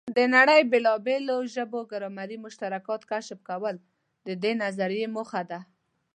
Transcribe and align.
د 0.17 0.19
نړۍ 0.35 0.61
بېلابېلو 0.71 1.37
ژبو 1.55 1.79
ګرامري 1.91 2.37
مشترکات 2.45 3.01
کشف 3.11 3.39
کول 3.49 3.75
د 4.27 4.29
دې 4.43 4.51
نظریې 4.63 5.07
موخه 5.15 5.41
ده. 5.49 5.59